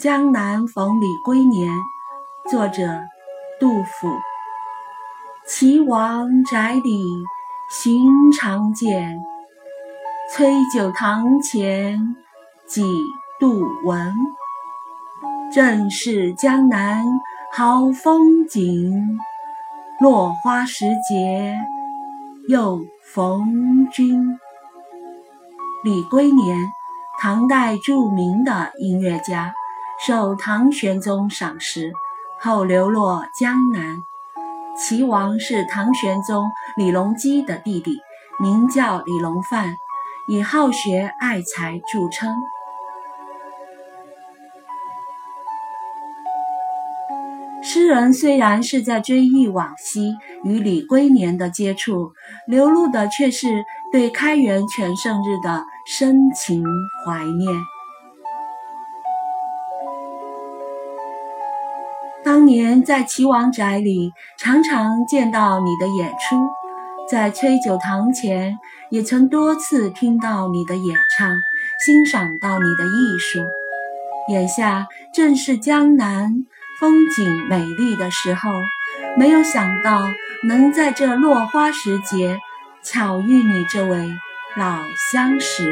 [0.00, 1.70] 江南逢李龟年，
[2.50, 3.02] 作者
[3.60, 4.08] 杜甫。
[5.46, 7.04] 岐王宅里
[7.70, 9.20] 寻常见，
[10.32, 12.16] 崔九堂前
[12.66, 12.82] 几
[13.38, 14.14] 度闻。
[15.52, 17.04] 正是江南
[17.52, 19.18] 好风景，
[20.00, 21.54] 落花时节
[22.48, 24.38] 又逢君。
[25.84, 26.56] 李龟年，
[27.20, 29.52] 唐代著名的音乐家，
[30.06, 31.92] 受唐玄宗赏识，
[32.40, 34.02] 后流落江南。
[34.74, 36.48] 齐王是唐玄宗
[36.78, 38.00] 李隆基的弟弟，
[38.40, 39.76] 名叫李隆范，
[40.26, 42.34] 以好学爱才著称。
[47.62, 52.14] 诗人虽然是在追忆往昔与李龟年的接触，
[52.46, 56.64] 流露的却是对开元全盛日的深情
[57.04, 57.54] 怀念。
[62.30, 66.48] 当年在齐王宅里，常常见到你的演出，
[67.10, 68.56] 在崔九堂前
[68.88, 71.36] 也曾多次听到你的演唱，
[71.84, 73.40] 欣赏到你的艺术。
[74.28, 76.46] 眼下正是江南。
[76.80, 78.48] 风景美丽的时候，
[79.18, 80.08] 没有想到
[80.44, 82.38] 能在这落花时节
[82.80, 84.08] 巧遇你这位
[84.56, 85.64] 老相识。